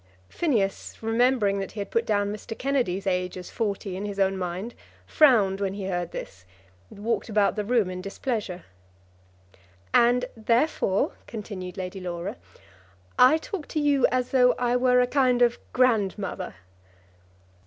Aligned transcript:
Phineas, 0.29 0.97
remembering 1.03 1.59
that 1.59 1.73
he 1.73 1.79
had 1.79 1.91
put 1.91 2.07
down 2.07 2.33
Mr. 2.33 2.57
Kennedy's 2.57 3.05
age 3.05 3.37
as 3.37 3.51
forty 3.51 3.95
in 3.95 4.03
his 4.05 4.19
own 4.19 4.35
mind, 4.35 4.73
frowned 5.05 5.61
when 5.61 5.75
he 5.75 5.85
heard 5.85 6.09
this, 6.11 6.43
and 6.89 7.03
walked 7.05 7.29
about 7.29 7.55
the 7.55 7.63
room 7.63 7.87
in 7.91 8.01
displeasure. 8.01 8.63
"And 9.93 10.25
therefore," 10.35 11.11
continued 11.27 11.77
Lady 11.77 11.99
Laura, 11.99 12.37
"I 13.19 13.37
talk 13.37 13.67
to 13.67 13.79
you 13.79 14.07
as 14.07 14.31
though 14.31 14.53
I 14.53 14.75
were 14.75 15.01
a 15.01 15.05
kind 15.05 15.43
of 15.43 15.59
grandmother." 15.71 16.55